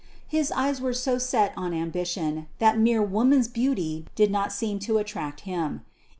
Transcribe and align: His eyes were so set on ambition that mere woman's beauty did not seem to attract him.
His 0.27 0.51
eyes 0.53 0.81
were 0.81 0.95
so 0.95 1.19
set 1.19 1.53
on 1.55 1.75
ambition 1.75 2.47
that 2.57 2.79
mere 2.79 3.03
woman's 3.03 3.47
beauty 3.47 4.07
did 4.15 4.31
not 4.31 4.51
seem 4.51 4.79
to 4.79 4.97
attract 4.97 5.41
him. 5.41 5.81